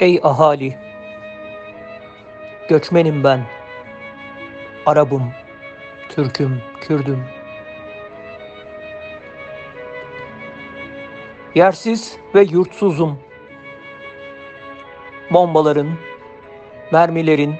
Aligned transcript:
Ey 0.00 0.20
ahali! 0.22 0.78
Göçmenim 2.68 3.24
ben. 3.24 3.46
Arabım, 4.86 5.32
Türk'üm, 6.08 6.62
Kürdüm. 6.80 7.24
Yersiz 11.54 12.16
ve 12.34 12.42
yurtsuzum. 12.42 13.18
Bombaların, 15.30 15.88
mermilerin, 16.92 17.54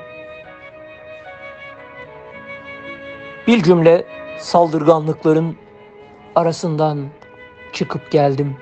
bir 3.47 3.63
cümle 3.63 4.05
saldırganlıkların 4.39 5.57
arasından 6.35 7.07
çıkıp 7.73 8.11
geldim. 8.11 8.57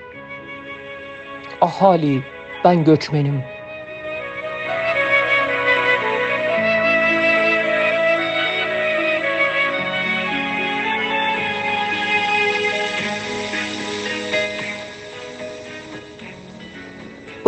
Ahali, 1.61 2.23
ben 2.65 2.85
göçmenim. 2.85 3.58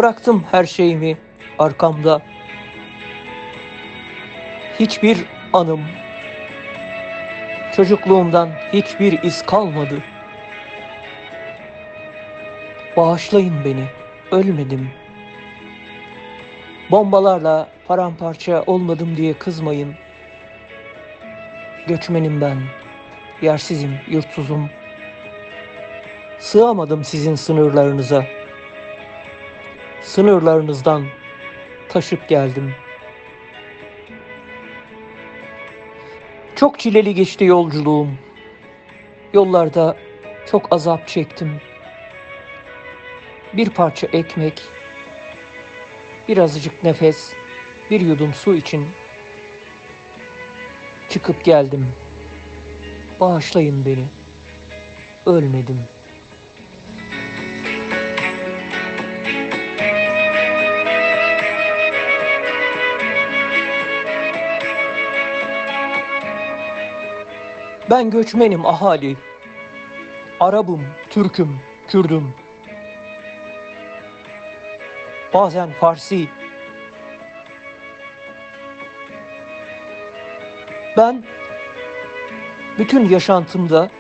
Bıraktım 0.00 0.44
her 0.50 0.64
şeyimi 0.64 1.18
arkamda. 1.58 2.22
Hiçbir 4.80 5.18
anım, 5.52 5.80
çocukluğumdan 7.76 8.48
hiçbir 8.72 9.22
iz 9.22 9.42
kalmadı. 9.46 10.02
Bağışlayın 12.96 13.64
beni, 13.64 13.84
ölmedim. 14.30 14.90
Bombalarla 16.90 17.68
paramparça 17.88 18.62
olmadım 18.66 19.16
diye 19.16 19.32
kızmayın. 19.32 19.94
Göçmenim 21.86 22.40
ben, 22.40 22.58
yersizim, 23.42 23.94
yurtsuzum. 24.08 24.70
Sığamadım 26.38 27.04
sizin 27.04 27.34
sınırlarınıza.'' 27.34 28.39
Sınırlarınızdan 30.10 31.06
taşıp 31.88 32.28
geldim. 32.28 32.74
Çok 36.56 36.78
çileli 36.78 37.14
geçti 37.14 37.44
yolculuğum. 37.44 38.08
Yollarda 39.32 39.96
çok 40.50 40.72
azap 40.72 41.08
çektim. 41.08 41.60
Bir 43.52 43.70
parça 43.70 44.06
ekmek, 44.06 44.62
birazcık 46.28 46.84
nefes, 46.84 47.32
bir 47.90 48.00
yudum 48.00 48.34
su 48.34 48.54
için 48.54 48.86
çıkıp 51.08 51.44
geldim. 51.44 51.92
Bağışlayın 53.20 53.86
beni. 53.86 54.04
Ölmedim.'' 55.26 55.99
Ben 67.90 68.10
göçmenim 68.10 68.66
ahali. 68.66 69.16
Arabım, 70.40 70.86
Türk'üm, 71.10 71.58
Kürdüm. 71.88 72.34
Bazen 75.34 75.72
Farsi. 75.72 76.28
Ben 80.96 81.24
bütün 82.78 83.08
yaşantımda, 83.08 83.90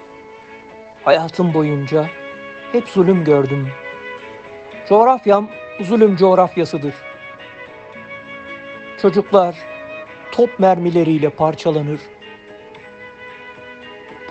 hayatım 1.04 1.54
boyunca 1.54 2.06
hep 2.72 2.88
zulüm 2.88 3.24
gördüm. 3.24 3.68
Coğrafyam 4.88 5.48
zulüm 5.80 6.16
coğrafyasıdır. 6.16 6.94
Çocuklar 9.02 9.54
top 10.32 10.58
mermileriyle 10.58 11.30
parçalanır 11.30 12.00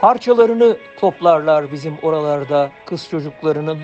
parçalarını 0.01 0.77
toplarlar 0.99 1.71
bizim 1.71 1.97
oralarda 2.01 2.71
kız 2.85 3.09
çocuklarının. 3.09 3.79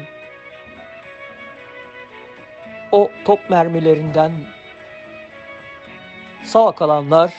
O 2.92 3.12
top 3.26 3.50
mermilerinden 3.50 4.32
sağ 6.44 6.72
kalanlar 6.72 7.34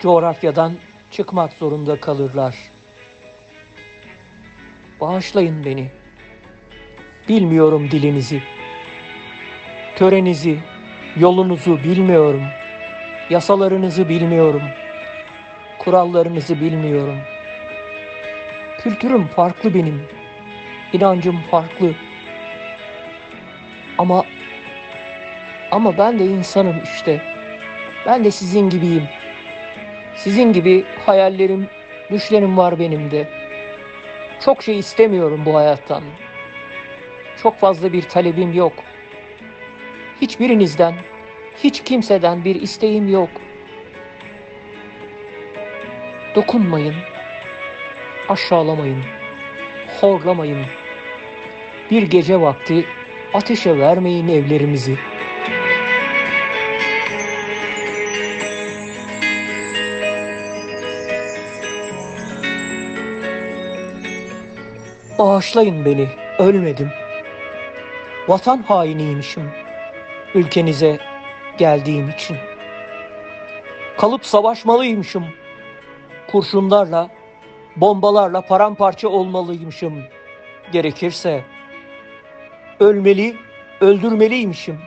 coğrafyadan 0.00 0.72
çıkmak 1.10 1.52
zorunda 1.52 2.00
kalırlar. 2.00 2.56
Bağışlayın 5.00 5.64
beni. 5.64 5.90
Bilmiyorum 7.28 7.90
dilinizi. 7.90 8.42
Törenizi, 9.96 10.58
yolunuzu 11.16 11.78
bilmiyorum. 11.78 12.42
Yasalarınızı 13.30 14.08
bilmiyorum. 14.08 14.62
Kurallarınızı 15.78 16.60
bilmiyorum.'' 16.60 17.29
Kültürüm 18.82 19.26
farklı 19.26 19.74
benim. 19.74 20.02
İnancım 20.92 21.40
farklı. 21.50 21.94
Ama 23.98 24.24
ama 25.70 25.98
ben 25.98 26.18
de 26.18 26.24
insanım 26.24 26.76
işte. 26.84 27.22
Ben 28.06 28.24
de 28.24 28.30
sizin 28.30 28.70
gibiyim. 28.70 29.04
Sizin 30.14 30.52
gibi 30.52 30.84
hayallerim, 31.06 31.68
düşlerim 32.10 32.56
var 32.56 32.78
benim 32.78 33.10
de. 33.10 33.28
Çok 34.44 34.62
şey 34.62 34.78
istemiyorum 34.78 35.42
bu 35.46 35.56
hayattan. 35.56 36.04
Çok 37.42 37.58
fazla 37.58 37.92
bir 37.92 38.02
talebim 38.02 38.52
yok. 38.52 38.72
Hiçbirinizden, 40.20 40.94
hiç 41.64 41.82
kimseden 41.82 42.44
bir 42.44 42.54
isteğim 42.54 43.08
yok. 43.08 43.30
Dokunmayın 46.34 46.94
aşağılamayın, 48.30 49.04
horlamayın. 50.00 50.66
Bir 51.90 52.02
gece 52.02 52.40
vakti 52.40 52.84
ateşe 53.34 53.78
vermeyin 53.78 54.28
evlerimizi. 54.28 54.98
Bağışlayın 65.18 65.84
beni, 65.84 66.08
ölmedim. 66.38 66.90
Vatan 68.28 68.62
hainiymişim 68.62 69.50
ülkenize 70.34 70.98
geldiğim 71.58 72.10
için. 72.10 72.36
Kalıp 73.98 74.26
savaşmalıymışım 74.26 75.24
kurşunlarla, 76.32 77.10
bombalarla 77.80 78.40
paramparça 78.40 79.08
olmalıymışım. 79.08 79.94
Gerekirse 80.72 81.44
ölmeli, 82.80 83.36
öldürmeliymişim. 83.80 84.78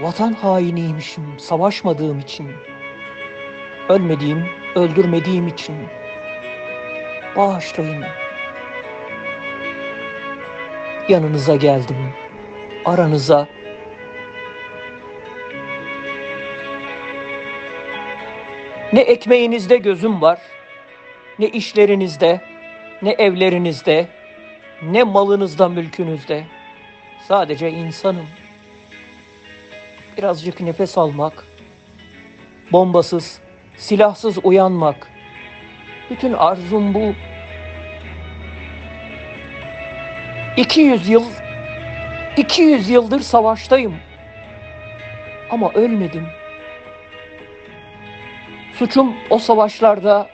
Vatan 0.00 0.32
hainiymişim 0.32 1.38
savaşmadığım 1.38 2.18
için. 2.18 2.50
Ölmediğim, 3.88 4.44
öldürmediğim 4.74 5.48
için. 5.48 5.74
Bağışlayın. 7.36 8.04
Yanınıza 11.08 11.56
geldim. 11.56 11.96
Aranıza 12.84 13.46
Ne 18.94 19.00
ekmeğinizde 19.00 19.76
gözüm 19.76 20.22
var, 20.22 20.38
ne 21.38 21.48
işlerinizde, 21.48 22.40
ne 23.02 23.10
evlerinizde, 23.10 24.08
ne 24.82 25.02
malınızda, 25.02 25.68
mülkünüzde. 25.68 26.44
Sadece 27.28 27.70
insanım. 27.70 28.26
Birazcık 30.16 30.60
nefes 30.60 30.98
almak, 30.98 31.44
bombasız, 32.72 33.40
silahsız 33.76 34.38
uyanmak. 34.42 35.10
Bütün 36.10 36.32
arzum 36.32 36.94
bu. 36.94 37.14
200 40.56 41.08
yıl 41.08 41.24
200 42.36 42.90
yıldır 42.90 43.20
savaştayım. 43.20 43.96
Ama 45.50 45.72
ölmedim. 45.72 46.43
Suçum 48.78 49.14
o 49.30 49.38
savaşlarda 49.38 50.28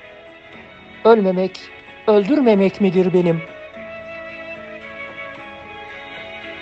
ölmemek, 1.04 1.60
öldürmemek 2.06 2.80
midir 2.80 3.14
benim? 3.14 3.42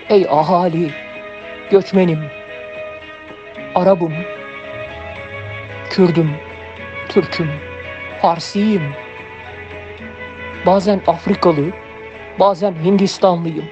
Ey 0.08 0.26
ahali, 0.30 0.90
göçmenim, 1.70 2.19
Arabım, 3.75 4.14
Kürdüm, 5.90 6.30
Türk'üm, 7.08 7.50
Farsiyim. 8.22 8.82
Bazen 10.66 11.00
Afrikalı, 11.06 11.64
bazen 12.40 12.74
Hindistanlıyım. 12.84 13.64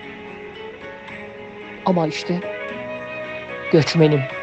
Ama 1.87 2.06
işte 2.06 2.41
göçmenim. 3.73 4.36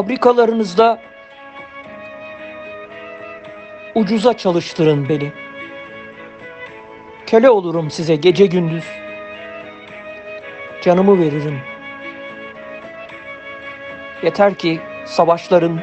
Fabrikalarınızda 0.00 1.00
ucuza 3.94 4.36
çalıştırın 4.36 5.08
beni. 5.08 5.32
Köle 7.26 7.50
olurum 7.50 7.90
size 7.90 8.16
gece 8.16 8.46
gündüz. 8.46 8.84
Canımı 10.82 11.20
veririm. 11.20 11.58
Yeter 14.22 14.54
ki 14.54 14.80
savaşların, 15.04 15.80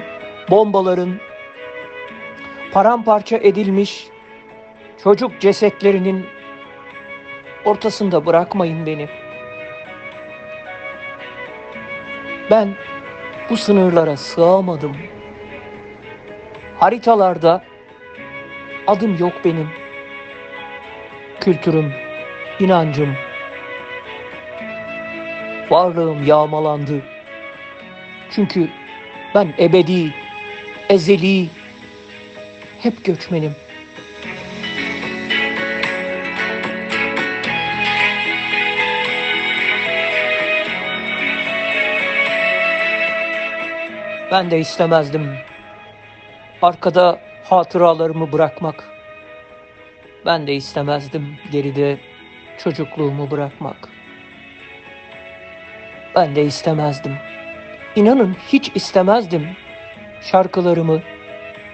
bombaların, 0.49 1.19
paramparça 2.71 3.37
edilmiş 3.37 4.07
çocuk 5.03 5.41
cesetlerinin 5.41 6.25
ortasında 7.65 8.25
bırakmayın 8.25 8.85
beni. 8.85 9.09
Ben 12.51 12.75
bu 13.49 13.57
sınırlara 13.57 14.17
sığamadım. 14.17 14.97
Haritalarda 16.79 17.63
adım 18.87 19.17
yok 19.17 19.33
benim. 19.45 19.69
Kültürüm, 21.39 21.93
inancım, 22.59 23.15
varlığım 25.69 26.25
yağmalandı. 26.25 27.01
Çünkü 28.31 28.69
ben 29.35 29.53
ebedi, 29.59 30.13
ezeli, 30.89 31.49
hep 32.81 33.05
göçmenim. 33.05 33.55
Ben 44.31 44.51
de 44.51 44.59
istemezdim. 44.59 45.37
Arkada 46.61 47.19
hatıralarımı 47.43 48.31
bırakmak. 48.31 48.83
Ben 50.25 50.47
de 50.47 50.53
istemezdim 50.53 51.37
geride 51.51 51.97
çocukluğumu 52.57 53.31
bırakmak. 53.31 53.89
Ben 56.15 56.35
de 56.35 56.43
istemezdim. 56.43 57.13
İnanın 57.95 58.37
hiç 58.47 58.71
istemezdim 58.75 59.47
şarkılarımı, 60.21 61.01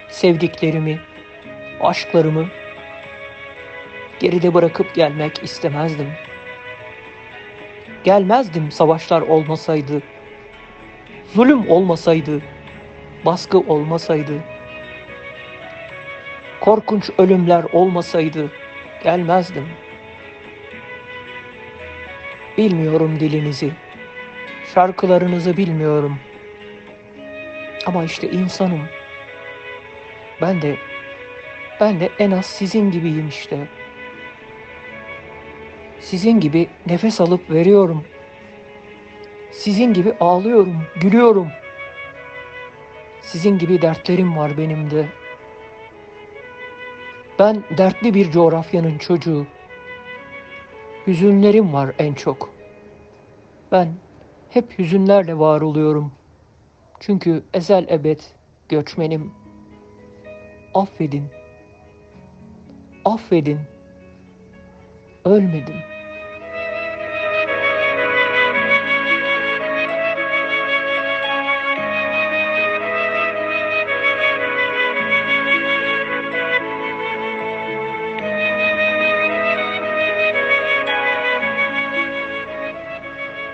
sevdiklerimi, 0.08 1.00
aşklarımı 1.80 2.46
geride 4.20 4.54
bırakıp 4.54 4.94
gelmek 4.94 5.42
istemezdim. 5.42 6.08
Gelmezdim 8.04 8.70
savaşlar 8.70 9.22
olmasaydı 9.22 10.02
zulüm 11.34 11.68
olmasaydı, 11.68 12.42
baskı 13.26 13.58
olmasaydı, 13.58 14.32
korkunç 16.60 17.10
ölümler 17.18 17.64
olmasaydı 17.72 18.50
gelmezdim. 19.04 19.68
Bilmiyorum 22.58 23.20
dilinizi, 23.20 23.70
şarkılarınızı 24.74 25.56
bilmiyorum. 25.56 26.18
Ama 27.86 28.04
işte 28.04 28.30
insanım. 28.30 28.82
Ben 30.40 30.62
de, 30.62 30.76
ben 31.80 32.00
de 32.00 32.10
en 32.18 32.30
az 32.30 32.46
sizin 32.46 32.90
gibiyim 32.90 33.28
işte. 33.28 33.58
Sizin 36.00 36.40
gibi 36.40 36.68
nefes 36.86 37.20
alıp 37.20 37.50
veriyorum. 37.50 38.04
Sizin 39.54 39.92
gibi 39.92 40.12
ağlıyorum, 40.20 40.76
gülüyorum. 40.96 41.48
Sizin 43.20 43.58
gibi 43.58 43.82
dertlerim 43.82 44.36
var 44.36 44.58
benim 44.58 44.90
de. 44.90 45.06
Ben 47.38 47.62
dertli 47.78 48.14
bir 48.14 48.30
coğrafyanın 48.30 48.98
çocuğu. 48.98 49.46
Hüzünlerim 51.06 51.72
var 51.72 51.94
en 51.98 52.14
çok. 52.14 52.50
Ben 53.72 53.94
hep 54.50 54.78
hüzünlerle 54.78 55.38
var 55.38 55.60
oluyorum. 55.60 56.12
Çünkü 57.00 57.44
ezel 57.54 57.88
ebed 57.88 58.20
göçmenim. 58.68 59.32
Affedin. 60.74 61.24
Affedin. 63.04 63.60
Ölmedim.'' 65.24 65.93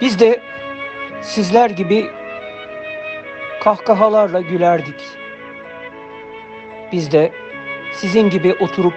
Biz 0.00 0.18
de 0.18 0.40
sizler 1.20 1.70
gibi 1.70 2.10
kahkahalarla 3.60 4.40
gülerdik. 4.40 5.00
Biz 6.92 7.12
de 7.12 7.32
sizin 7.92 8.30
gibi 8.30 8.54
oturup 8.54 8.94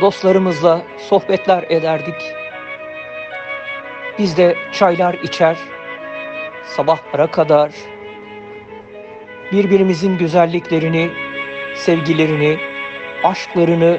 dostlarımızla 0.00 0.82
sohbetler 0.98 1.62
ederdik. 1.62 2.34
Biz 4.18 4.36
de 4.36 4.56
çaylar 4.72 5.14
içer, 5.14 5.56
sabahlara 6.64 7.26
kadar 7.26 7.72
birbirimizin 9.52 10.18
güzelliklerini, 10.18 11.10
sevgilerini, 11.74 12.58
aşklarını 13.24 13.98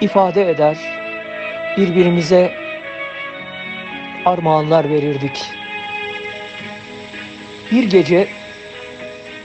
ifade 0.00 0.50
eder, 0.50 0.78
birbirimize 1.76 2.65
armağanlar 4.26 4.90
verirdik. 4.90 5.44
Bir 7.72 7.90
gece 7.90 8.28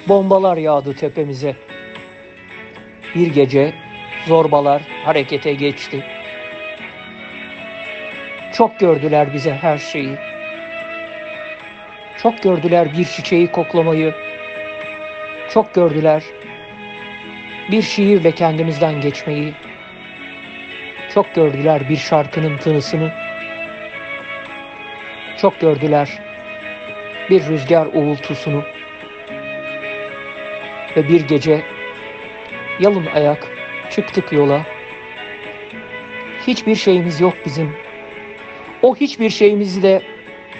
bombalar 0.07 0.57
yağdı 0.57 0.95
tepemize. 0.95 1.55
Bir 3.15 3.27
gece 3.27 3.73
zorbalar 4.27 4.81
harekete 5.05 5.53
geçti. 5.53 6.05
Çok 8.53 8.79
gördüler 8.79 9.33
bize 9.33 9.53
her 9.53 9.77
şeyi. 9.77 10.15
Çok 12.23 12.43
gördüler 12.43 12.97
bir 12.97 13.05
çiçeği 13.05 13.47
koklamayı. 13.47 14.13
Çok 15.49 15.73
gördüler 15.73 16.23
bir 17.71 17.81
şiirle 17.81 18.31
kendimizden 18.31 19.01
geçmeyi. 19.01 19.53
Çok 21.13 21.35
gördüler 21.35 21.89
bir 21.89 21.97
şarkının 21.97 22.57
tınısını. 22.57 23.20
Çok 25.41 25.59
gördüler 25.59 26.19
bir 27.29 27.47
rüzgar 27.47 27.85
uğultusunu 27.85 28.63
ve 30.97 31.07
bir 31.09 31.21
gece 31.21 31.63
yalın 32.79 33.05
ayak 33.05 33.47
çıktık 33.91 34.33
yola. 34.33 34.61
Hiçbir 36.47 36.75
şeyimiz 36.75 37.21
yok 37.21 37.33
bizim. 37.45 37.75
O 38.81 38.95
hiçbir 38.95 39.29
şeyimizi 39.29 39.83
de 39.83 40.01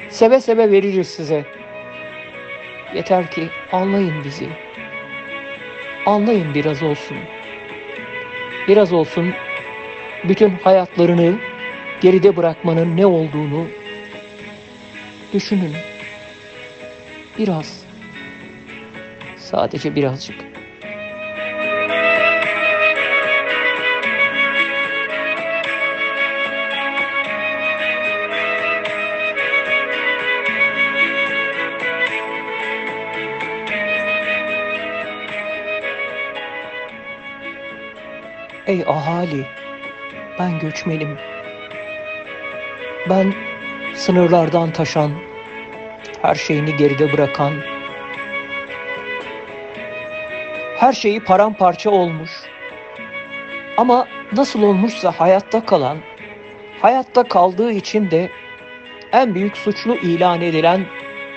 seve 0.10 0.40
seve 0.40 0.72
veririz 0.72 1.08
size. 1.08 1.46
Yeter 2.96 3.32
ki 3.32 3.48
anlayın 3.72 4.24
bizi. 4.24 4.48
Anlayın 6.06 6.54
biraz 6.54 6.84
olsun. 6.84 7.18
Biraz 8.68 8.94
olsun 8.94 9.34
bütün 10.24 10.50
hayatlarını 10.50 11.36
geride 12.02 12.38
bırakmanın 12.38 12.98
ne 12.98 13.06
olduğunu 13.06 13.81
düşünün. 15.34 15.76
Biraz. 17.38 17.84
Sadece 19.38 19.96
birazcık. 19.96 20.36
Ey 38.68 38.84
ahali, 38.88 39.46
ben 40.40 40.60
göçmenim. 40.60 41.18
Ben 43.10 43.34
sınırlardan 43.94 44.72
taşan, 44.72 45.12
her 46.22 46.36
şeyini 46.36 46.76
geride 46.76 47.14
bırakan, 47.14 47.54
her 50.78 50.94
şeyi 50.94 51.20
paramparça 51.20 51.90
olmuş. 51.90 52.32
Ama 53.78 54.08
nasıl 54.32 54.64
olmuşsa 54.64 55.12
hayatta 55.12 55.66
kalan, 55.66 55.98
hayatta 56.82 57.24
kaldığı 57.24 57.72
için 57.72 58.12
de 58.12 58.30
en 59.12 59.36
büyük 59.36 59.58
suçlu 59.58 59.96
ilan 59.96 60.42
edilen 60.42 60.86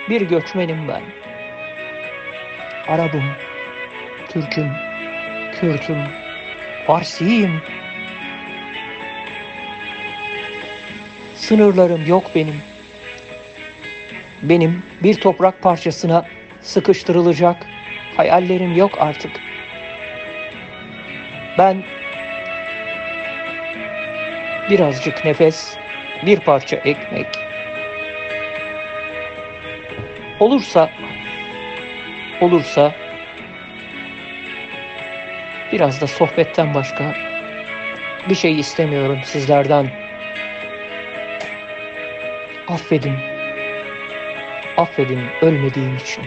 bir 0.09 0.21
göçmenim 0.21 0.89
ben. 0.89 1.03
Arabım, 2.89 3.25
Türk'üm, 4.29 4.71
Kürt'üm, 5.61 6.03
Farsiyim. 6.87 7.63
Sınırlarım 11.55 12.07
yok 12.07 12.25
benim. 12.35 12.63
Benim 14.43 14.83
bir 15.03 15.15
toprak 15.15 15.63
parçasına 15.63 16.27
sıkıştırılacak 16.61 17.67
hayallerim 18.17 18.73
yok 18.73 18.93
artık. 18.99 19.31
Ben 21.59 21.85
birazcık 24.71 25.25
nefes, 25.25 25.77
bir 26.27 26.41
parça 26.41 26.77
ekmek. 26.77 27.27
Olursa, 30.41 30.91
olursa 32.41 32.93
biraz 35.73 36.01
da 36.01 36.07
sohbetten 36.07 36.75
başka 36.75 37.15
bir 38.29 38.35
şey 38.35 38.61
istemiyorum 38.61 39.19
sizlerden. 39.25 40.04
Affedin, 42.69 43.17
affedin 44.77 45.21
ölmediğim 45.43 45.97
için. 45.97 46.25